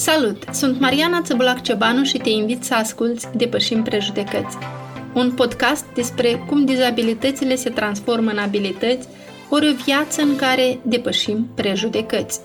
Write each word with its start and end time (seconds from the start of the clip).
Salut! 0.00 0.42
Sunt 0.52 0.80
Mariana 0.80 1.22
Țăbulac 1.22 1.62
Ciobanu 1.62 2.04
și 2.04 2.18
te 2.18 2.28
invit 2.28 2.64
să 2.64 2.74
asculți 2.74 3.28
Depășim 3.36 3.82
Prejudecăți, 3.82 4.56
un 5.14 5.32
podcast 5.32 5.84
despre 5.94 6.44
cum 6.48 6.64
dizabilitățile 6.64 7.54
se 7.54 7.70
transformă 7.70 8.30
în 8.30 8.38
abilități 8.38 9.08
ori 9.48 9.68
o 9.68 9.74
viață 9.84 10.22
în 10.22 10.36
care 10.36 10.80
depășim 10.82 11.48
prejudecăți. 11.54 12.40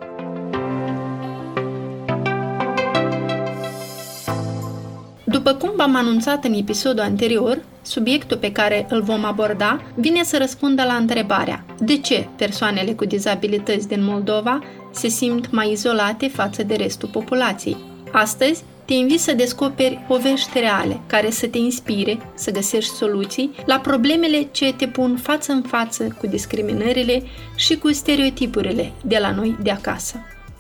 După 5.24 5.54
cum 5.54 5.72
v-am 5.76 5.96
anunțat 5.96 6.44
în 6.46 6.54
episodul 6.54 7.04
anterior, 7.04 7.64
subiectul 7.82 8.38
pe 8.38 8.52
care 8.52 8.86
îl 8.90 9.02
vom 9.02 9.26
aborda 9.26 9.82
vine 9.96 10.24
să 10.24 10.38
răspundă 10.38 10.84
la 10.84 10.94
întrebarea 10.94 11.66
de 11.80 11.98
ce 11.98 12.28
persoanele 12.38 12.92
cu 12.92 13.06
dizabilități 13.06 13.88
din 13.88 14.04
Moldova 14.04 14.60
se 14.96 15.08
simt 15.08 15.52
mai 15.52 15.72
izolate 15.72 16.28
față 16.28 16.64
de 16.64 16.76
restul 16.76 17.10
populației. 17.12 17.78
Astăzi, 18.12 18.64
te 18.86 18.94
invit 18.94 19.20
să 19.20 19.34
descoperi 19.34 20.04
povești 20.08 20.60
reale 20.60 21.00
care 21.08 21.30
să 21.30 21.48
te 21.48 21.58
inspire 21.58 22.18
să 22.36 22.52
găsești 22.52 22.96
soluții 22.96 23.52
la 23.66 23.80
problemele 23.80 24.48
ce 24.52 24.74
te 24.74 24.88
pun 24.88 25.18
față 25.18 25.52
în 25.52 25.62
față 25.62 26.16
cu 26.20 26.28
discriminările 26.28 27.24
și 27.56 27.78
cu 27.78 27.92
stereotipurile 27.92 28.92
de 29.04 29.18
la 29.22 29.32
noi 29.32 29.58
de 29.62 29.72
acasă. 29.72 30.16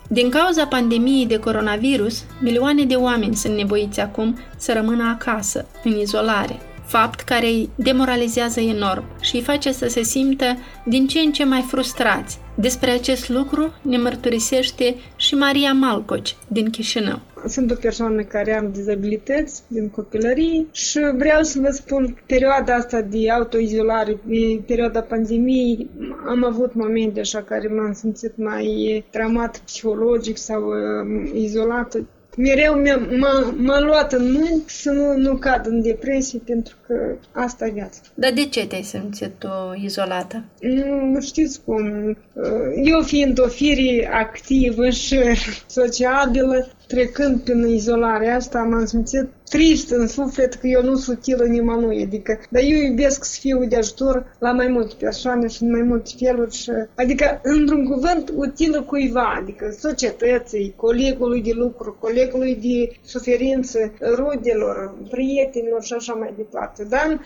Din 0.08 0.30
cauza 0.30 0.66
pandemiei 0.66 1.26
de 1.26 1.40
coronavirus, 1.40 2.23
milioane 2.42 2.84
de 2.84 2.95
oameni 2.95 3.36
sunt 3.36 3.56
nevoiți 3.56 4.00
acum 4.00 4.40
să 4.58 4.73
rămână 4.73 5.09
acasă, 5.09 5.66
în 5.84 6.00
izolare, 6.00 6.59
fapt 6.85 7.20
care 7.20 7.45
îi 7.45 7.70
demoralizează 7.75 8.59
enorm 8.59 9.03
și 9.21 9.35
îi 9.35 9.41
face 9.41 9.71
să 9.71 9.88
se 9.88 10.03
simtă 10.03 10.57
din 10.85 11.08
ce 11.08 11.20
în 11.20 11.31
ce 11.31 11.44
mai 11.44 11.66
frustrați. 11.67 12.39
Despre 12.55 12.91
acest 12.91 13.30
lucru 13.30 13.73
ne 13.81 13.98
mărturisește 13.98 14.95
și 15.16 15.35
Maria 15.35 15.73
Malcoci 15.73 16.35
din 16.48 16.70
Chișinău. 16.70 17.20
Sunt 17.48 17.71
o 17.71 17.75
persoană 17.75 18.21
care 18.21 18.58
am 18.58 18.71
dizabilități 18.71 19.64
din 19.67 19.89
copilărie 19.89 20.66
și 20.72 21.00
vreau 21.17 21.42
să 21.42 21.59
vă 21.59 21.69
spun 21.69 22.17
perioada 22.25 22.73
asta 22.73 23.02
de 23.02 23.31
autoizolare, 23.31 24.17
de 24.25 24.61
perioada 24.67 25.02
pandemiei, 25.02 25.89
am 26.27 26.45
avut 26.45 26.73
momente 26.73 27.20
așa 27.20 27.42
care 27.42 27.67
m-am 27.67 27.94
simțit 27.94 28.38
mai 28.38 29.03
traumat 29.11 29.58
psihologic 29.58 30.38
sau 30.38 30.61
uh, 30.64 31.31
izolată 31.33 32.08
mereu 32.38 32.81
m-a, 33.19 33.53
m-a 33.58 33.80
luat 33.80 34.14
în 34.14 34.31
mâini 34.31 34.64
să 34.66 34.91
nu, 34.91 35.17
nu 35.17 35.36
cad 35.36 35.66
în 35.66 35.81
depresie, 35.81 36.42
pentru 36.45 36.75
că 36.88 37.16
asta 37.31 37.66
e 37.66 37.72
viața. 37.72 38.00
Dar 38.14 38.31
de 38.31 38.45
ce 38.45 38.67
te-ai 38.67 38.83
simțit 38.83 39.31
tu 39.38 39.47
izolată? 39.83 40.44
Nu 41.11 41.22
știți 41.22 41.61
cum. 41.66 42.17
Eu 42.83 43.02
fiind 43.02 43.39
o 43.39 43.47
fire 43.47 44.09
activă 44.14 44.89
și 44.89 45.19
sociabilă, 45.67 46.67
trecând 46.88 47.39
prin 47.39 47.67
izolarea 47.67 48.36
asta, 48.36 48.59
m-am 48.59 48.86
simțit 48.86 49.27
trist 49.56 49.89
în 49.89 50.08
suflet 50.08 50.53
că 50.53 50.67
eu 50.67 50.84
nu 50.84 50.95
sunt 50.95 51.17
utilă 51.17 51.45
nimănui, 51.45 52.03
adică, 52.03 52.39
dar 52.50 52.61
eu 52.61 52.78
iubesc 52.78 53.23
să 53.23 53.38
fiu 53.39 53.66
de 53.66 53.75
ajutor 53.75 54.36
la 54.39 54.52
mai 54.52 54.67
multe 54.67 54.95
persoane 55.00 55.48
și 55.48 55.64
în 55.64 55.72
mai 55.72 55.81
multe 55.81 56.11
feluri 56.20 56.56
și, 56.56 56.72
adică, 56.95 57.39
într-un 57.44 57.86
cuvânt, 57.86 58.31
utilă 58.36 58.81
cuiva, 58.81 59.38
adică 59.42 59.76
societății, 59.80 60.73
colegului 60.76 61.42
de 61.42 61.52
lucru, 61.53 61.98
colegului 62.00 62.56
de 62.56 62.95
suferință, 63.02 63.94
rudelor, 64.16 64.95
prietenilor 65.09 65.83
și 65.83 65.94
așa 65.94 66.14
mai 66.14 66.33
departe. 66.38 66.83
Dar 66.83 67.20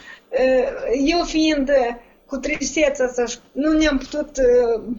eu 1.06 1.24
fiind 1.26 1.70
cu 2.26 2.38
tristețea 2.38 3.06
asta 3.06 3.24
nu 3.52 3.72
ne-am 3.72 3.98
putut 3.98 4.30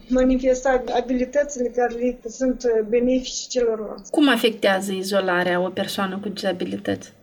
manifesta 0.09 0.83
abilitățile 1.01 1.67
care 1.75 2.19
sunt 2.29 2.65
benefice 2.89 3.47
celorlalți. 3.49 4.11
Cum 4.11 4.29
afectează 4.29 4.91
izolarea 4.91 5.61
o 5.61 5.69
persoană 5.69 6.19
cu 6.21 6.29
dizabilități? 6.29 7.13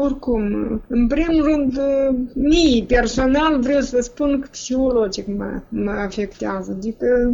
Oricum, 0.00 0.42
în 0.88 1.06
primul 1.06 1.44
rând, 1.44 1.80
mie 2.34 2.84
personal 2.84 3.60
vreau 3.60 3.80
să 3.80 3.96
vă 3.96 4.02
spun 4.02 4.40
că 4.40 4.48
psihologic 4.50 5.26
mă, 5.26 5.60
mă 5.68 5.90
afectează. 5.90 6.70
Adică 6.70 7.30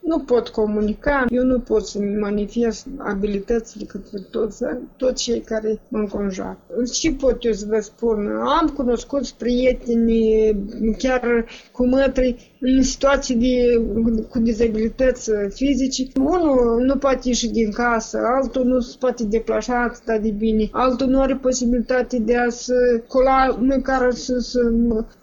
nu 0.00 0.18
pot 0.18 0.48
comunica, 0.48 1.26
eu 1.28 1.44
nu 1.44 1.58
pot 1.58 1.86
să 1.86 1.98
manifest 2.20 2.86
abilitățile 2.98 3.84
către 3.84 4.18
toți, 4.30 4.62
toți 4.96 5.22
cei 5.22 5.40
care 5.40 5.80
mă 5.88 5.98
înconjoară. 5.98 6.58
Și 6.92 7.12
pot 7.12 7.44
eu 7.44 7.52
să 7.52 7.66
vă 7.68 7.80
spun, 7.80 8.26
am 8.60 8.68
cunoscut 8.68 9.28
prieteni, 9.28 10.56
chiar 10.98 11.44
cu 11.72 11.86
mătri, 11.86 12.50
în 12.60 12.82
situații 12.82 13.34
de, 13.34 13.82
cu 14.28 14.38
dizabilități 14.38 15.30
fizice. 15.48 16.06
Unul 16.16 16.82
nu 16.84 16.96
poate 16.96 17.20
ieși 17.28 17.48
din 17.48 17.70
casă, 17.70 18.18
altul 18.40 18.64
nu 18.64 18.80
se 18.80 18.96
poate 18.98 19.24
deplasa 19.24 19.82
atât 19.82 20.22
de 20.22 20.30
bine, 20.30 20.68
altul 20.72 21.06
nu 21.06 21.20
are 21.20 21.34
posibilitate 21.34 22.18
de 22.18 22.36
a 22.36 22.48
se 22.48 22.74
cola 23.06 23.58
măcar 23.60 24.12
să, 24.12 24.38
să 24.38 24.60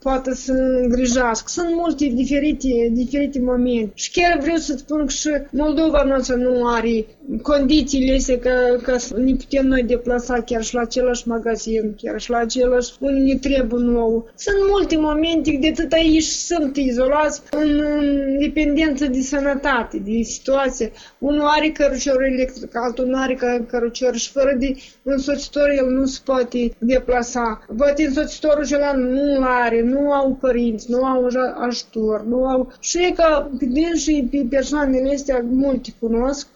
poată 0.02 0.34
să 0.34 0.54
îngrijească. 0.82 1.46
Sunt 1.50 1.68
multe 1.74 2.06
diferite, 2.06 2.90
diferite 2.92 3.40
momente. 3.40 3.92
Și 3.94 4.12
chiar 4.12 4.40
vreau 4.40 4.58
să 4.58 4.66
spun 4.75 5.05
că 5.05 5.11
și 5.11 5.29
Moldova 5.51 6.03
noastră 6.03 6.35
nu 6.35 6.67
are 6.67 7.05
condițiile 7.41 8.16
astea 8.16 8.39
ca, 8.39 8.51
ca 8.83 8.97
să 8.97 9.17
ne 9.17 9.35
putem 9.35 9.67
noi 9.67 9.83
deplasa 9.83 10.41
chiar 10.41 10.63
și 10.63 10.73
la 10.73 10.81
același 10.81 11.28
magazin, 11.28 11.95
chiar 12.01 12.19
și 12.19 12.29
la 12.29 12.38
același 12.38 12.91
unde 13.00 13.19
ne 13.19 13.35
trebuie 13.35 13.83
nou. 13.83 14.29
Sunt 14.35 14.55
multe 14.69 14.97
momente 14.97 15.57
de 15.61 15.67
atât 15.67 15.91
aici 15.91 16.23
sunt 16.23 16.78
izolați 16.78 17.41
în, 17.51 17.83
în 18.00 18.38
dependență 18.39 19.05
de 19.05 19.22
sănătate, 19.22 19.97
de 19.97 20.22
situație. 20.22 20.91
Unul 21.19 21.45
are 21.45 21.69
cărucior 21.69 22.23
electric, 22.23 22.75
altul 22.75 23.05
nu 23.05 23.17
are 23.17 23.38
cărucior 23.67 24.16
și 24.16 24.31
fără 24.31 24.55
de 24.59 24.75
însoțitor 25.03 25.69
el 25.78 25.89
nu 25.89 26.05
se 26.05 26.19
poate 26.25 26.72
deplasa. 26.78 27.66
Poate 27.78 28.05
însoțitorul 28.05 28.63
acela 28.63 28.94
nu 28.94 29.39
are, 29.41 29.81
nu 29.81 30.11
au 30.11 30.38
părinți, 30.41 30.91
nu 30.91 31.03
au 31.03 31.28
ajutor, 31.67 32.25
nu 32.25 32.45
au... 32.45 32.73
Și 32.79 32.97
e 32.97 33.11
ca 33.11 33.51
pe 33.59 33.66
și 33.95 34.28
pe 34.31 34.56
persoanele 34.57 35.13
astea 35.13 35.41
multe 35.44 35.94
cunosc, 36.00 36.47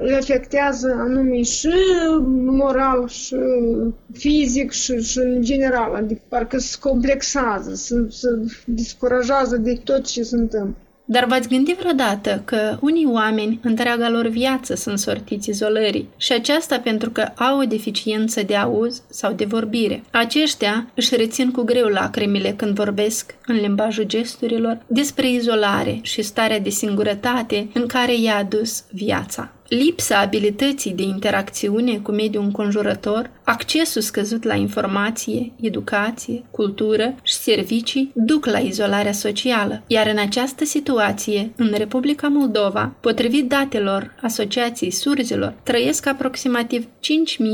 le 0.00 0.14
afectează 0.20 0.96
anume 0.98 1.42
și 1.42 1.68
moral, 2.30 3.08
și 3.08 3.36
fizic, 4.12 4.70
și, 4.70 5.00
și 5.00 5.18
în 5.18 5.42
general. 5.42 5.94
Adică 5.94 6.20
parcă 6.28 6.58
se 6.58 6.76
complexează, 6.80 7.74
se, 7.74 8.06
se 8.10 8.28
descurajează 8.66 9.56
de 9.56 9.80
tot 9.84 10.06
ce 10.06 10.22
se 10.22 10.36
întâmplă. 10.36 10.76
Dar 11.04 11.24
v-ați 11.24 11.48
gândit 11.48 11.78
vreodată 11.78 12.42
că 12.44 12.76
unii 12.80 13.06
oameni, 13.06 13.60
întreaga 13.62 14.10
lor 14.10 14.26
viață, 14.26 14.74
sunt 14.74 14.98
sortiți 14.98 15.50
izolării 15.50 16.08
și 16.16 16.32
aceasta 16.32 16.78
pentru 16.78 17.10
că 17.10 17.20
au 17.34 17.58
o 17.58 17.64
deficiență 17.64 18.42
de 18.42 18.56
auz 18.56 19.02
sau 19.10 19.32
de 19.32 19.44
vorbire. 19.44 20.02
Aceștia 20.10 20.90
își 20.94 21.16
rețin 21.16 21.50
cu 21.50 21.62
greu 21.62 21.86
lacrimile 21.86 22.52
când 22.52 22.74
vorbesc 22.74 23.34
în 23.46 23.54
limbajul 23.54 24.04
gesturilor 24.04 24.78
despre 24.86 25.30
izolare 25.30 25.98
și 26.02 26.22
starea 26.22 26.60
de 26.60 26.70
singurătate 26.70 27.68
în 27.72 27.86
care 27.86 28.16
i-a 28.16 28.36
adus 28.36 28.84
viața. 28.90 29.52
Lipsa 29.68 30.18
abilității 30.18 30.92
de 30.92 31.02
interacțiune 31.02 31.98
cu 31.98 32.10
mediul 32.10 32.44
înconjurător, 32.44 33.30
accesul 33.44 34.02
scăzut 34.02 34.42
la 34.42 34.54
informație, 34.54 35.52
educație, 35.60 36.44
cultură 36.50 37.14
și 37.22 37.34
servicii 37.34 38.10
duc 38.14 38.46
la 38.46 38.58
izolarea 38.58 39.12
socială, 39.12 39.82
iar 39.86 40.06
în 40.06 40.18
această 40.18 40.64
situație, 40.64 41.52
în 41.56 41.72
Republica 41.76 42.28
Moldova, 42.28 42.94
potrivit 43.00 43.48
datelor 43.48 44.14
Asociației 44.22 44.90
Surzilor, 44.90 45.54
trăiesc 45.62 46.06
aproximativ 46.06 46.84
5.000 46.84 46.88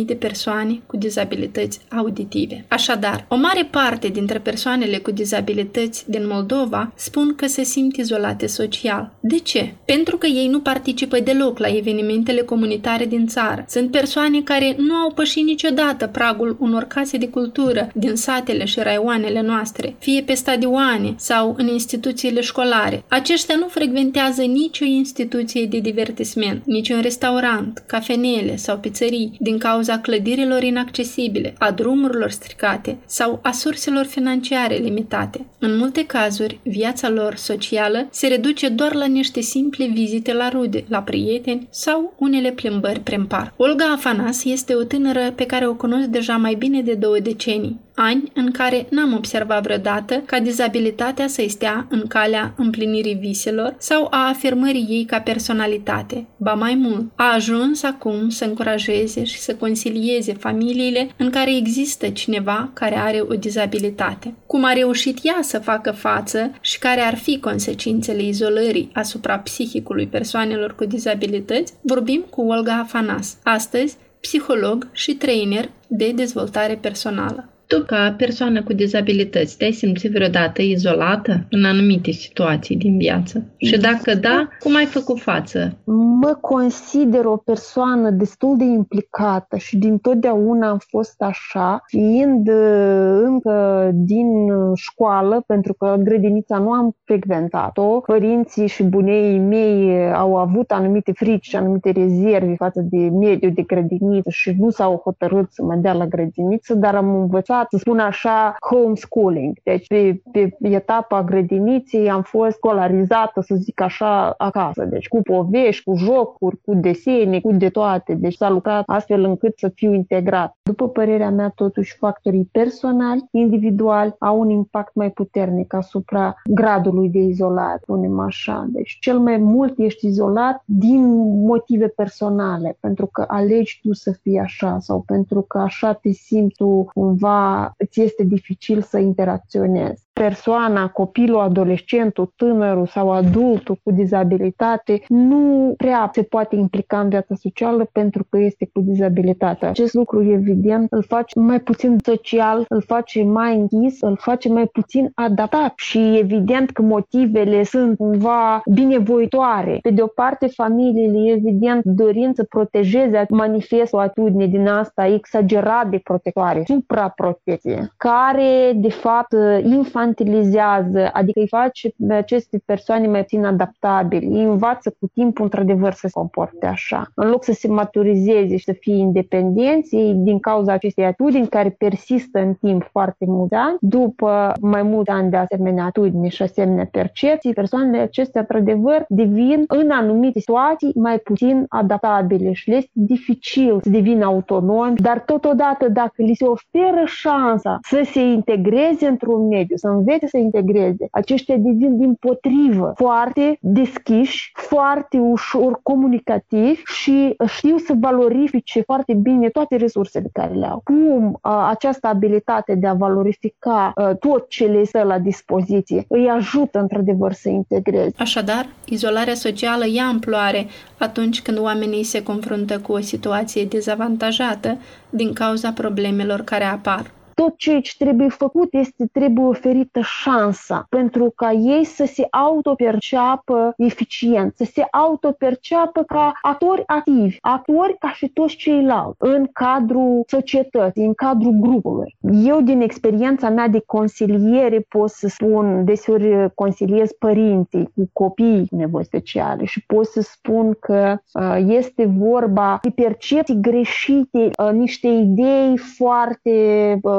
de 0.06 0.14
persoane 0.14 0.80
cu 0.86 0.96
dizabilități 0.96 1.80
auditive. 1.88 2.64
Așadar, 2.68 3.26
o 3.28 3.36
mare 3.36 3.68
parte 3.70 4.08
dintre 4.08 4.38
persoanele 4.38 4.98
cu 4.98 5.10
dizabilități 5.10 6.10
din 6.10 6.26
Moldova 6.26 6.92
spun 6.94 7.34
că 7.34 7.46
se 7.46 7.62
simt 7.62 7.96
izolate 7.96 8.46
social. 8.46 9.12
De 9.20 9.38
ce? 9.38 9.74
Pentru 9.84 10.16
că 10.16 10.26
ei 10.26 10.48
nu 10.48 10.60
participă 10.60 11.18
deloc 11.20 11.58
la 11.58 11.66
evenimente 11.68 11.96
evenimentele 12.08 12.40
comunitare 12.40 13.04
din 13.04 13.26
țară. 13.26 13.64
Sunt 13.68 13.90
persoane 13.90 14.40
care 14.42 14.74
nu 14.78 14.94
au 14.94 15.12
pășit 15.12 15.44
niciodată 15.44 15.76
pragul 16.12 16.56
unor 16.60 16.82
case 16.82 17.16
de 17.16 17.28
cultură 17.28 17.88
din 17.94 18.14
satele 18.14 18.64
și 18.64 18.80
raioanele 18.80 19.40
noastre, 19.40 19.96
fie 19.98 20.22
pe 20.22 20.34
stadioane 20.34 21.14
sau 21.16 21.54
în 21.58 21.66
instituțiile 21.66 22.40
școlare. 22.40 23.04
Aceștia 23.08 23.54
nu 23.56 23.66
frecventează 23.66 24.42
nicio 24.42 24.84
instituție 24.84 25.64
de 25.64 25.78
divertisment, 25.78 26.62
niciun 26.64 27.00
restaurant, 27.00 27.82
cafenele 27.86 28.56
sau 28.56 28.78
pizzerii 28.78 29.36
din 29.40 29.58
cauza 29.58 29.98
clădirilor 29.98 30.62
inaccesibile, 30.62 31.54
a 31.58 31.70
drumurilor 31.70 32.30
stricate 32.30 32.98
sau 33.06 33.38
a 33.42 33.50
surselor 33.50 34.04
financiare 34.04 34.74
limitate. 34.74 35.46
În 35.58 35.76
multe 35.76 36.06
cazuri, 36.06 36.60
viața 36.62 37.08
lor 37.08 37.34
socială 37.34 38.08
se 38.10 38.26
reduce 38.26 38.68
doar 38.68 38.94
la 38.94 39.06
niște 39.06 39.40
simple 39.40 39.86
vizite 39.86 40.32
la 40.32 40.48
rude, 40.48 40.84
la 40.88 41.02
prieteni 41.02 41.66
sau 41.70 41.98
sau 41.98 42.14
unele 42.18 42.50
plimbări 42.50 43.00
prin 43.00 43.26
parc. 43.26 43.52
Olga 43.56 43.92
Afanas 43.92 44.44
este 44.44 44.74
o 44.74 44.82
tânără 44.82 45.32
pe 45.34 45.46
care 45.46 45.66
o 45.68 45.74
cunosc 45.74 46.06
deja 46.06 46.36
mai 46.36 46.54
bine 46.54 46.82
de 46.82 46.94
două 46.94 47.18
decenii, 47.18 47.80
ani 47.94 48.30
în 48.34 48.50
care 48.50 48.86
n-am 48.90 49.14
observat 49.14 49.62
vreodată 49.62 50.22
ca 50.26 50.40
dizabilitatea 50.40 51.26
să-i 51.26 51.48
stea 51.48 51.86
în 51.90 52.06
calea 52.06 52.54
împlinirii 52.56 53.14
viselor 53.14 53.74
sau 53.78 54.06
a 54.10 54.28
afirmării 54.28 54.86
ei 54.88 55.04
ca 55.04 55.20
personalitate. 55.20 56.26
Ba 56.36 56.54
mai 56.54 56.74
mult, 56.74 57.12
a 57.16 57.32
ajuns 57.34 57.82
acum 57.82 58.28
să 58.28 58.44
încurajeze 58.44 59.24
și 59.24 59.38
să 59.38 59.54
consilieze 59.54 60.32
familiile 60.32 61.08
în 61.16 61.30
care 61.30 61.56
există 61.56 62.08
cineva 62.08 62.70
care 62.72 62.96
are 62.96 63.20
o 63.28 63.34
dizabilitate. 63.34 64.34
Cum 64.46 64.64
a 64.64 64.72
reușit 64.72 65.18
ea 65.22 65.38
să 65.40 65.58
facă 65.58 65.90
față 65.90 66.50
și 66.60 66.78
care 66.78 67.00
ar 67.00 67.14
fi 67.14 67.38
consecințele 67.38 68.22
izolării 68.22 68.90
asupra 68.92 69.38
psihicului 69.38 70.06
persoanelor 70.06 70.74
cu 70.74 70.84
dizabilități, 70.84 71.72
vorbim 71.80 72.24
cu 72.30 72.40
Olga 72.40 72.78
Afanas, 72.78 73.36
astăzi 73.42 73.96
psiholog 74.20 74.88
și 74.92 75.14
trainer 75.14 75.70
de 75.86 76.12
dezvoltare 76.12 76.76
personală. 76.76 77.48
Tu, 77.68 77.82
ca 77.82 78.14
persoană 78.16 78.62
cu 78.62 78.72
dizabilități, 78.72 79.56
te-ai 79.56 79.72
simțit 79.72 80.12
vreodată 80.12 80.62
izolată 80.62 81.46
în 81.50 81.64
anumite 81.64 82.10
situații 82.10 82.76
din 82.76 82.98
viață? 82.98 83.44
Și 83.56 83.78
dacă 83.78 84.14
da, 84.14 84.48
cum 84.58 84.76
ai 84.76 84.84
făcut 84.84 85.20
față? 85.20 85.78
Mă 86.20 86.38
consider 86.40 87.24
o 87.24 87.36
persoană 87.36 88.10
destul 88.10 88.56
de 88.56 88.64
implicată 88.64 89.56
și 89.56 89.76
din 89.76 89.98
totdeauna 89.98 90.68
am 90.68 90.78
fost 90.88 91.22
așa, 91.22 91.82
fiind 91.86 92.48
uh, 92.48 93.20
încă 93.24 93.90
din 93.94 94.26
școală, 94.74 95.44
pentru 95.46 95.74
că 95.74 95.96
grădinița 95.98 96.58
nu 96.58 96.70
am 96.70 96.96
frecventat-o, 97.04 98.00
părinții 98.00 98.66
și 98.66 98.82
bunei 98.82 99.38
mei 99.38 100.10
au 100.12 100.36
avut 100.36 100.70
anumite 100.70 101.12
frici 101.12 101.48
și 101.48 101.56
anumite 101.56 101.90
rezerve 101.90 102.54
față 102.56 102.80
de 102.90 102.98
mediul 103.08 103.52
de 103.52 103.62
grădiniță 103.62 104.30
și 104.30 104.54
nu 104.58 104.70
s-au 104.70 105.00
hotărât 105.04 105.52
să 105.52 105.62
mă 105.62 105.74
dea 105.74 105.92
la 105.92 106.06
grădiniță, 106.06 106.74
dar 106.74 106.94
am 106.94 107.20
învățat 107.20 107.56
învățat, 107.58 107.70
să 107.70 107.76
spun 107.76 107.98
așa, 107.98 108.56
homeschooling. 108.70 109.58
Deci 109.62 109.86
pe, 109.86 110.20
pe 110.32 110.56
etapa 110.60 111.22
grădiniței 111.22 112.10
am 112.10 112.22
fost 112.22 112.56
scolarizată, 112.56 113.40
să 113.40 113.54
zic 113.54 113.80
așa, 113.80 114.34
acasă. 114.38 114.84
Deci 114.84 115.08
cu 115.08 115.22
povești, 115.22 115.84
cu 115.84 115.94
jocuri, 115.96 116.60
cu 116.64 116.74
desene, 116.74 117.40
cu 117.40 117.52
de 117.52 117.68
toate. 117.68 118.14
Deci 118.14 118.36
s-a 118.36 118.50
lucrat 118.50 118.82
astfel 118.86 119.24
încât 119.24 119.58
să 119.58 119.68
fiu 119.68 119.94
integrat. 119.94 120.56
După 120.62 120.88
părerea 120.88 121.30
mea, 121.30 121.52
totuși, 121.54 121.96
factorii 121.96 122.48
personali, 122.52 123.28
individuali, 123.30 124.14
au 124.18 124.40
un 124.40 124.50
impact 124.50 124.94
mai 124.94 125.10
puternic 125.10 125.74
asupra 125.74 126.34
gradului 126.44 127.08
de 127.08 127.18
izolare, 127.18 127.78
spunem 127.82 128.18
așa. 128.18 128.66
Deci 128.68 128.96
cel 129.00 129.18
mai 129.18 129.36
mult 129.36 129.78
ești 129.78 130.06
izolat 130.06 130.62
din 130.64 131.04
motive 131.46 131.86
personale, 131.86 132.76
pentru 132.80 133.06
că 133.06 133.24
alegi 133.28 133.80
tu 133.82 133.92
să 133.92 134.12
fii 134.22 134.38
așa 134.38 134.78
sau 134.80 135.02
pentru 135.06 135.40
că 135.40 135.58
așa 135.58 135.92
te 135.92 136.10
simți 136.10 136.54
tu 136.56 136.90
cumva 136.94 137.47
îți 137.76 138.00
este 138.00 138.24
dificil 138.24 138.82
să 138.82 138.98
interacționezi 138.98 140.07
persoana, 140.18 140.88
copilul, 140.88 141.40
adolescentul, 141.40 142.32
tânărul 142.36 142.86
sau 142.86 143.10
adultul 143.10 143.78
cu 143.82 143.90
dizabilitate 143.92 145.02
nu 145.08 145.74
prea 145.76 146.10
se 146.12 146.22
poate 146.22 146.56
implica 146.56 147.00
în 147.00 147.08
viața 147.08 147.34
socială 147.34 147.88
pentru 147.92 148.26
că 148.30 148.38
este 148.38 148.70
cu 148.72 148.80
dizabilitate. 148.80 149.66
Acest 149.66 149.94
lucru, 149.94 150.22
evident, 150.32 150.92
îl 150.92 151.02
face 151.02 151.38
mai 151.38 151.60
puțin 151.60 151.96
social, 152.04 152.64
îl 152.68 152.82
face 152.82 153.22
mai 153.22 153.56
închis, 153.56 154.00
îl 154.00 154.16
face 154.20 154.48
mai 154.48 154.66
puțin 154.66 155.10
adaptat 155.14 155.72
și 155.76 156.18
evident 156.18 156.70
că 156.70 156.82
motivele 156.82 157.62
sunt 157.62 157.96
cumva 157.96 158.62
binevoitoare. 158.72 159.78
Pe 159.82 159.90
de 159.90 160.02
o 160.02 160.06
parte, 160.06 160.46
familiile, 160.46 161.32
evident, 161.32 161.84
dorind 161.84 162.34
să 162.34 162.44
protejeze, 162.44 163.26
manifestă 163.28 163.96
o 163.96 163.98
atitudine 163.98 164.46
din 164.46 164.68
asta 164.68 165.06
exagerat 165.06 165.88
de 165.88 166.00
protectoare, 166.04 166.62
supraprotecție, 166.66 167.92
care, 167.96 168.72
de 168.74 168.90
fapt, 168.90 169.34
infant 169.62 170.07
infantilizează, 170.08 171.10
adică 171.12 171.40
îi 171.40 171.48
face 171.48 171.90
pe 172.08 172.14
aceste 172.14 172.62
persoane 172.64 173.06
mai 173.06 173.20
puțin 173.20 173.44
adaptabili, 173.44 174.26
îi 174.26 174.42
învață 174.42 174.94
cu 175.00 175.10
timpul 175.14 175.44
într-adevăr 175.44 175.92
să 175.92 175.98
se 176.00 176.10
comporte 176.12 176.66
așa. 176.66 177.10
În 177.14 177.28
loc 177.28 177.44
să 177.44 177.52
se 177.52 177.68
maturizeze 177.68 178.56
și 178.56 178.64
să 178.64 178.72
fie 178.72 178.94
independenți, 178.94 179.94
ei 179.96 180.12
din 180.14 180.38
cauza 180.38 180.72
acestei 180.72 181.04
atitudini 181.04 181.48
care 181.48 181.70
persistă 181.78 182.38
în 182.38 182.54
timp 182.54 182.88
foarte 182.90 183.24
mulți 183.28 183.54
ani, 183.54 183.76
după 183.80 184.52
mai 184.60 184.82
mulți 184.82 185.10
ani 185.10 185.30
de 185.30 185.36
asemenea 185.36 185.84
atitudini 185.84 186.30
și 186.30 186.42
asemenea 186.42 186.88
percepții, 186.90 187.52
persoanele 187.52 188.02
acestea 188.02 188.40
într-adevăr 188.40 189.04
devin 189.08 189.64
în 189.68 189.90
anumite 189.90 190.38
situații 190.38 190.92
mai 190.94 191.18
puțin 191.18 191.64
adaptabile 191.68 192.52
și 192.52 192.70
le 192.70 192.76
este 192.76 192.90
dificil 192.92 193.80
să 193.82 193.90
devină 193.90 194.24
autonomi, 194.24 194.96
dar 194.96 195.22
totodată 195.26 195.88
dacă 195.88 196.12
li 196.16 196.34
se 196.34 196.44
oferă 196.44 197.02
șansa 197.04 197.78
să 197.82 198.02
se 198.04 198.20
integreze 198.20 199.06
într-un 199.06 199.48
mediu, 199.48 199.76
să 199.76 199.88
învețe 199.98 200.26
să 200.26 200.36
integreze. 200.36 201.08
Aceștia 201.10 201.56
devin 201.56 201.98
din 201.98 202.14
potrivă 202.14 202.92
foarte 202.96 203.58
deschiși, 203.60 204.50
foarte 204.54 205.18
ușor 205.18 205.80
comunicativi 205.82 206.82
și 206.84 207.34
știu 207.46 207.76
să 207.76 207.92
valorifice 208.00 208.80
foarte 208.80 209.14
bine 209.14 209.48
toate 209.48 209.76
resursele 209.76 210.28
care 210.32 210.54
le 210.54 210.66
au. 210.66 210.80
Cum 210.84 211.38
a, 211.40 211.68
această 211.68 212.06
abilitate 212.06 212.74
de 212.74 212.86
a 212.86 212.92
valorifica 212.94 213.92
a, 213.94 214.14
tot 214.14 214.48
ce 214.48 214.64
le 214.64 214.84
stă 214.84 215.02
la 215.02 215.18
dispoziție 215.18 216.04
îi 216.08 216.28
ajută 216.28 216.78
într-adevăr 216.78 217.32
să 217.32 217.48
integreze. 217.48 218.14
Așadar, 218.18 218.66
izolarea 218.88 219.34
socială 219.34 219.84
ia 219.86 220.04
amploare 220.04 220.66
atunci 220.98 221.42
când 221.42 221.58
oamenii 221.58 222.04
se 222.04 222.22
confruntă 222.22 222.78
cu 222.78 222.92
o 222.92 223.00
situație 223.00 223.64
dezavantajată 223.64 224.76
din 225.10 225.32
cauza 225.32 225.72
problemelor 225.72 226.40
care 226.40 226.64
apar 226.64 227.16
tot 227.40 227.56
ceea 227.56 227.80
ce 227.80 227.92
trebuie 227.98 228.28
făcut 228.28 228.74
este 228.74 229.06
trebuie 229.12 229.46
oferită 229.46 230.00
șansa 230.02 230.86
pentru 230.88 231.32
ca 231.36 231.52
ei 231.52 231.84
să 231.84 232.04
se 232.04 232.26
autoperceapă 232.30 233.72
eficient, 233.76 234.56
să 234.56 234.64
se 234.72 234.86
autoperceapă 234.90 236.02
ca 236.02 236.32
actori 236.42 236.82
activi, 236.86 237.36
actori 237.40 237.96
ca 237.98 238.10
și 238.10 238.28
toți 238.28 238.56
ceilalți 238.56 239.16
în 239.18 239.48
cadrul 239.52 240.22
societății, 240.26 241.04
în 241.04 241.14
cadrul 241.14 241.52
grupului. 241.52 242.16
Eu, 242.44 242.60
din 242.60 242.80
experiența 242.80 243.48
mea 243.48 243.68
de 243.68 243.82
consiliere, 243.86 244.84
pot 244.88 245.10
să 245.10 245.28
spun, 245.28 245.84
deseori 245.84 246.54
consiliez 246.54 247.12
părinții 247.12 247.90
cu 247.94 248.08
copii 248.12 248.66
cu 248.68 248.76
nevoi 248.76 249.04
speciale 249.04 249.64
și 249.64 249.84
pot 249.86 250.06
să 250.06 250.20
spun 250.20 250.76
că 250.80 251.16
uh, 251.32 251.56
este 251.66 252.04
vorba 252.04 252.78
de 252.82 252.90
percepții 252.90 253.60
greșite, 253.60 254.50
uh, 254.58 254.70
niște 254.72 255.08
idei 255.08 255.76
foarte 255.76 256.50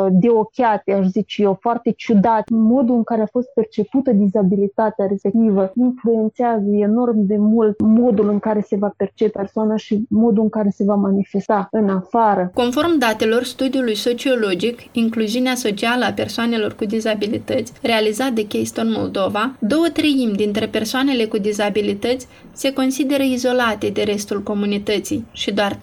uh, 0.10 0.18
de 0.20 0.30
ochiate, 0.30 0.92
aș 0.92 1.06
zice 1.06 1.42
eu, 1.42 1.58
foarte 1.62 1.92
ciudat. 1.92 2.50
Modul 2.50 2.96
în 2.96 3.04
care 3.04 3.22
a 3.22 3.26
fost 3.26 3.48
percepută 3.54 4.12
dizabilitatea 4.12 5.06
respectivă 5.10 5.72
influențează 5.76 6.70
enorm 6.72 7.26
de 7.26 7.38
mult 7.38 7.82
modul 7.82 8.30
în 8.30 8.40
care 8.40 8.62
se 8.62 8.76
va 8.76 8.94
percepe 8.98 9.30
persoana 9.30 9.76
și 9.76 10.06
modul 10.10 10.44
în 10.44 10.50
care 10.50 10.70
se 10.70 10.84
va 10.84 10.96
manifesta 10.96 11.68
în 11.72 11.90
afară. 11.90 12.52
Conform 12.54 12.98
datelor 12.98 13.44
studiului 13.44 13.96
sociologic, 13.96 14.80
incluziunea 14.92 15.56
socială 15.56 16.06
a 16.06 16.12
persoanelor 16.12 16.74
cu 16.74 16.86
dizabilități, 16.86 17.74
realizat 17.82 18.32
de 18.32 18.48
Keystone 18.48 18.98
Moldova, 18.98 19.56
două 19.60 19.86
treimi 19.94 20.34
dintre 20.36 20.68
persoanele 20.68 21.26
cu 21.26 21.38
dizabilități 21.38 22.28
se 22.54 22.74
consideră 22.74 23.24
izolate 23.24 23.90
de 23.90 24.02
restul 24.02 24.44
comunității 24.44 25.26
și 25.32 25.52
doar 25.52 25.78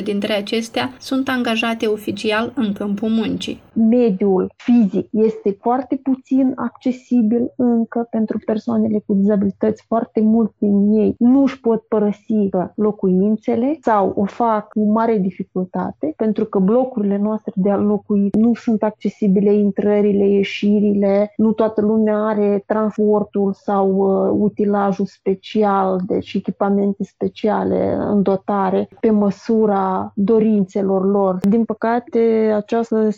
13% 0.00 0.02
dintre 0.02 0.32
acestea 0.32 0.94
sunt 1.00 1.28
angajate 1.28 1.86
oficial 1.86 2.52
în 2.54 2.72
câmpul 2.72 3.01
câmpul 3.02 3.08
muncii. 3.08 3.60
Mediul 3.74 4.52
fizic 4.56 5.08
este 5.10 5.56
foarte 5.60 5.96
puțin 5.96 6.52
accesibil 6.56 7.52
încă 7.56 8.06
pentru 8.10 8.38
persoanele 8.44 9.02
cu 9.06 9.14
dizabilități. 9.14 9.84
Foarte 9.86 10.20
mulți 10.20 10.54
din 10.58 10.92
ei 10.92 11.14
nu 11.18 11.42
își 11.42 11.60
pot 11.60 11.82
părăsi 11.82 12.48
locuințele 12.74 13.78
sau 13.80 14.12
o 14.16 14.24
fac 14.24 14.68
cu 14.68 14.92
mare 14.92 15.18
dificultate 15.18 16.12
pentru 16.16 16.44
că 16.44 16.58
blocurile 16.58 17.18
noastre 17.18 17.52
de 17.56 17.70
locuit 17.70 18.36
nu 18.36 18.54
sunt 18.54 18.82
accesibile 18.82 19.54
intrările, 19.54 20.28
ieșirile, 20.28 21.32
nu 21.36 21.52
toată 21.52 21.80
lumea 21.80 22.16
are 22.16 22.62
transportul 22.66 23.52
sau 23.52 23.90
uh, 23.96 24.36
utilajul 24.40 25.06
special, 25.06 26.00
deci 26.06 26.34
echipamente 26.34 27.04
speciale 27.04 27.96
în 27.98 28.22
dotare 28.22 28.88
pe 29.00 29.10
măsura 29.10 30.12
dorințelor 30.14 31.10
lor. 31.10 31.38
Din 31.48 31.64
păcate, 31.64 32.52
această 32.56 33.10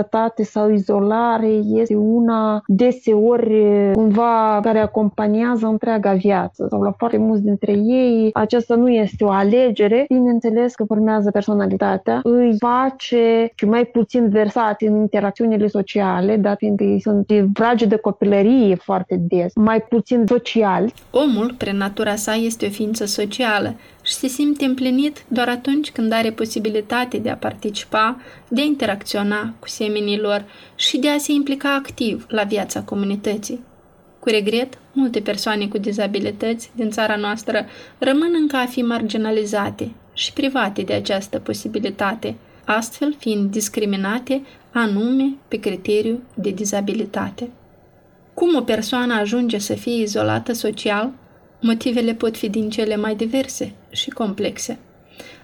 singurătate 0.00 0.42
sau 0.42 0.70
izolare 0.70 1.46
este 1.46 1.94
una 1.94 2.62
deseori 2.66 3.92
cumva 3.92 4.60
care 4.62 4.78
acompaniază 4.78 5.66
întreaga 5.66 6.12
viață. 6.12 6.66
Sau 6.70 6.82
la 6.82 6.94
foarte 6.98 7.16
mulți 7.16 7.42
dintre 7.42 7.72
ei 7.72 8.30
aceasta 8.32 8.74
nu 8.74 8.88
este 8.88 9.24
o 9.24 9.30
alegere, 9.30 10.04
bineînțeles 10.08 10.74
că 10.74 10.84
formează 10.84 11.30
personalitatea, 11.30 12.20
îi 12.22 12.56
face 12.58 13.52
și 13.54 13.64
mai 13.64 13.84
puțin 13.84 14.28
versat 14.28 14.80
în 14.80 14.96
interacțiunile 14.96 15.66
sociale, 15.66 16.36
dat 16.36 16.56
fiindcă 16.56 16.84
ei 16.84 17.00
sunt 17.00 17.30
vragi 17.52 17.86
de 17.86 17.96
copilărie 17.96 18.74
foarte 18.74 19.16
des, 19.28 19.52
mai 19.54 19.80
puțin 19.80 20.24
sociali. 20.26 20.92
Omul, 21.10 21.54
prin 21.58 21.76
natura 21.76 22.14
sa, 22.14 22.32
este 22.34 22.66
o 22.66 22.68
ființă 22.68 23.04
socială 23.04 23.74
și 24.10 24.16
se 24.16 24.26
simte 24.26 24.64
împlinit 24.64 25.24
doar 25.28 25.48
atunci 25.48 25.90
când 25.90 26.12
are 26.12 26.32
posibilitate 26.32 27.18
de 27.18 27.30
a 27.30 27.36
participa, 27.36 28.20
de 28.48 28.60
a 28.60 28.64
interacționa 28.64 29.54
cu 29.58 29.68
semenii 29.68 30.18
lor 30.18 30.44
și 30.74 30.98
de 30.98 31.08
a 31.08 31.18
se 31.18 31.32
implica 31.32 31.74
activ 31.74 32.26
la 32.28 32.42
viața 32.42 32.82
comunității. 32.82 33.64
Cu 34.18 34.28
regret, 34.28 34.78
multe 34.92 35.20
persoane 35.20 35.66
cu 35.68 35.78
dizabilități 35.78 36.70
din 36.74 36.90
țara 36.90 37.16
noastră 37.16 37.66
rămân 37.98 38.30
încă 38.40 38.56
a 38.56 38.66
fi 38.66 38.82
marginalizate 38.82 39.90
și 40.12 40.32
private 40.32 40.82
de 40.82 40.92
această 40.92 41.38
posibilitate, 41.38 42.36
astfel 42.64 43.14
fiind 43.18 43.50
discriminate 43.50 44.42
anume 44.72 45.34
pe 45.48 45.56
criteriu 45.56 46.22
de 46.34 46.50
dizabilitate. 46.50 47.50
Cum 48.34 48.56
o 48.56 48.60
persoană 48.60 49.14
ajunge 49.14 49.58
să 49.58 49.74
fie 49.74 50.02
izolată 50.02 50.52
social? 50.52 51.12
Motivele 51.60 52.14
pot 52.14 52.36
fi 52.36 52.48
din 52.48 52.70
cele 52.70 52.96
mai 52.96 53.14
diverse 53.14 53.72
și 53.90 54.10
complexe. 54.10 54.78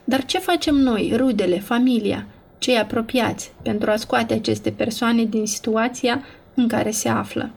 Dar 0.05 0.25
ce 0.25 0.39
facem 0.39 0.75
noi, 0.75 1.13
rudele, 1.17 1.59
familia, 1.61 2.27
cei 2.59 2.79
apropiați, 2.79 3.53
pentru 3.63 3.91
a 3.91 3.97
scoate 3.97 4.35
aceste 4.35 4.71
persoane 4.71 5.25
din 5.25 5.47
situația 5.47 6.25
în 6.55 6.69
care 6.69 6.91
se 6.91 7.09
află? 7.09 7.51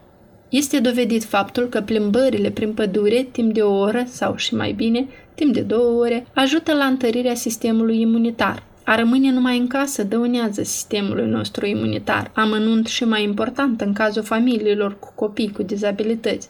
Este 0.50 0.80
dovedit 0.80 1.24
faptul 1.24 1.68
că 1.68 1.82
plimbările 1.82 2.50
prin 2.50 2.74
pădure 2.74 3.28
timp 3.32 3.54
de 3.54 3.62
o 3.62 3.78
oră 3.78 4.04
sau 4.08 4.36
și 4.36 4.56
mai 4.56 4.72
bine, 4.72 5.08
timp 5.36 5.54
de 5.54 5.62
două 5.62 6.00
ore, 6.02 6.26
ajută 6.34 6.74
la 6.74 6.86
întărirea 6.86 7.36
sistemului 7.36 8.00
imunitar. 8.00 8.64
A 8.84 8.96
rămâne 8.96 9.32
numai 9.32 9.58
în 9.58 9.68
casă 9.68 10.04
dăunează 10.04 10.64
sistemului 10.64 11.26
nostru 11.26 11.66
imunitar, 11.66 12.32
amănunt 12.34 12.88
și 12.88 13.04
mai 13.04 13.24
important 13.24 13.82
în 13.82 13.94
cazul 13.94 14.24
familiilor 14.24 15.00
cu 15.00 15.12
copii 15.16 15.52
cu 15.52 15.64
dizabilități. 15.64 16.50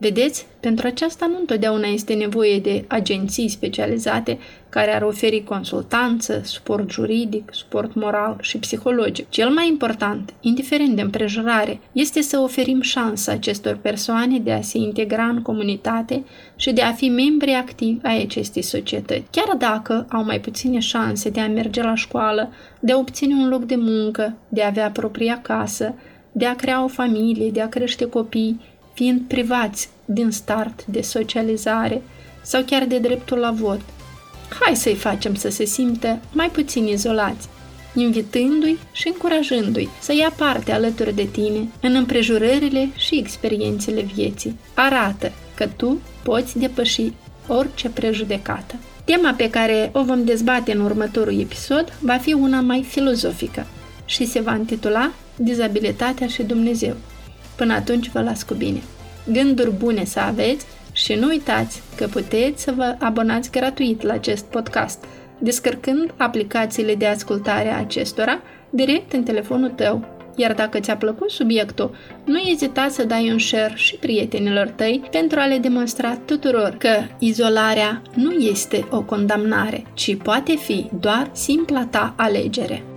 Vedeți, 0.00 0.46
pentru 0.60 0.86
aceasta 0.86 1.26
nu 1.26 1.38
întotdeauna 1.38 1.86
este 1.86 2.14
nevoie 2.14 2.58
de 2.58 2.84
agenții 2.88 3.48
specializate 3.48 4.38
care 4.68 4.94
ar 4.94 5.02
oferi 5.02 5.44
consultanță, 5.44 6.40
suport 6.44 6.90
juridic, 6.90 7.50
suport 7.52 7.94
moral 7.94 8.36
și 8.40 8.58
psihologic. 8.58 9.28
Cel 9.28 9.50
mai 9.50 9.68
important, 9.68 10.34
indiferent 10.40 10.96
de 10.96 11.02
împrejurare, 11.02 11.80
este 11.92 12.20
să 12.20 12.38
oferim 12.38 12.80
șansa 12.80 13.32
acestor 13.32 13.76
persoane 13.76 14.38
de 14.38 14.52
a 14.52 14.60
se 14.60 14.78
integra 14.78 15.24
în 15.24 15.42
comunitate 15.42 16.24
și 16.56 16.72
de 16.72 16.82
a 16.82 16.92
fi 16.92 17.08
membri 17.08 17.52
activi 17.52 17.98
ai 18.02 18.22
acestei 18.22 18.62
societăți. 18.62 19.24
Chiar 19.30 19.56
dacă 19.56 20.06
au 20.10 20.24
mai 20.24 20.40
puține 20.40 20.78
șanse 20.78 21.30
de 21.30 21.40
a 21.40 21.48
merge 21.48 21.82
la 21.82 21.94
școală, 21.94 22.50
de 22.80 22.92
a 22.92 22.98
obține 22.98 23.34
un 23.34 23.48
loc 23.48 23.64
de 23.64 23.76
muncă, 23.76 24.36
de 24.48 24.62
a 24.62 24.66
avea 24.66 24.90
propria 24.90 25.40
casă, 25.42 25.94
de 26.32 26.46
a 26.46 26.56
crea 26.56 26.84
o 26.84 26.88
familie, 26.88 27.50
de 27.50 27.60
a 27.60 27.68
crește 27.68 28.04
copii, 28.04 28.60
fiind 28.98 29.20
privați 29.26 29.88
din 30.04 30.30
start 30.30 30.84
de 30.86 31.00
socializare 31.00 32.02
sau 32.42 32.62
chiar 32.62 32.84
de 32.84 32.98
dreptul 32.98 33.38
la 33.38 33.50
vot. 33.50 33.80
Hai 34.60 34.76
să-i 34.76 34.94
facem 34.94 35.34
să 35.34 35.48
se 35.48 35.64
simtă 35.64 36.18
mai 36.32 36.50
puțin 36.50 36.86
izolați, 36.86 37.48
invitându-i 37.94 38.78
și 38.92 39.08
încurajându-i 39.08 39.88
să 40.00 40.14
ia 40.14 40.32
parte 40.36 40.72
alături 40.72 41.14
de 41.14 41.24
tine 41.24 41.68
în 41.80 41.94
împrejurările 41.94 42.88
și 42.96 43.18
experiențele 43.18 44.00
vieții. 44.00 44.58
Arată 44.74 45.32
că 45.54 45.68
tu 45.76 46.00
poți 46.22 46.58
depăși 46.58 47.12
orice 47.46 47.88
prejudecată. 47.88 48.74
Tema 49.04 49.34
pe 49.36 49.50
care 49.50 49.90
o 49.92 50.04
vom 50.04 50.24
dezbate 50.24 50.72
în 50.72 50.80
următorul 50.80 51.40
episod 51.40 51.98
va 52.00 52.16
fi 52.16 52.32
una 52.32 52.60
mai 52.60 52.82
filozofică 52.88 53.66
și 54.04 54.26
se 54.26 54.40
va 54.40 54.54
intitula 54.54 55.12
Dizabilitatea 55.36 56.26
și 56.26 56.42
Dumnezeu. 56.42 56.96
Până 57.58 57.74
atunci 57.74 58.10
vă 58.10 58.20
las 58.20 58.42
cu 58.42 58.54
bine. 58.54 58.82
Gânduri 59.32 59.72
bune 59.72 60.04
să 60.04 60.20
aveți 60.20 60.66
și 60.92 61.14
nu 61.14 61.26
uitați 61.26 61.82
că 61.96 62.06
puteți 62.06 62.62
să 62.62 62.72
vă 62.76 62.96
abonați 62.98 63.50
gratuit 63.50 64.02
la 64.02 64.12
acest 64.12 64.44
podcast, 64.44 65.04
descărcând 65.38 66.14
aplicațiile 66.16 66.94
de 66.94 67.06
ascultare 67.06 67.68
a 67.68 67.78
acestora 67.78 68.40
direct 68.70 69.12
în 69.12 69.22
telefonul 69.22 69.70
tău. 69.70 70.16
Iar 70.36 70.54
dacă 70.54 70.80
ți-a 70.80 70.96
plăcut 70.96 71.30
subiectul, 71.30 71.94
nu 72.24 72.38
ezita 72.38 72.88
să 72.88 73.04
dai 73.04 73.30
un 73.30 73.38
share 73.38 73.72
și 73.74 73.94
prietenilor 73.94 74.68
tăi 74.68 75.02
pentru 75.10 75.38
a 75.40 75.46
le 75.46 75.58
demonstra 75.58 76.16
tuturor 76.24 76.76
că 76.78 76.90
izolarea 77.18 78.02
nu 78.14 78.30
este 78.30 78.86
o 78.90 79.02
condamnare, 79.02 79.84
ci 79.94 80.16
poate 80.16 80.56
fi 80.56 80.90
doar 81.00 81.30
simpla 81.32 81.86
ta 81.90 82.14
alegere. 82.16 82.87